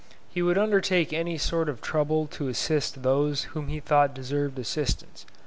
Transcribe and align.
He 0.31 0.41
would 0.41 0.57
undertake 0.57 1.13
any 1.13 1.37
sort 1.37 1.69
of 1.69 1.79
trouble 1.79 2.25
to 2.31 2.47
assist 2.47 3.03
those 3.03 3.43
whom 3.53 3.67
he 3.67 3.79
thought 3.79 4.15
deserved 4.15 4.57
assistance. 4.57 5.27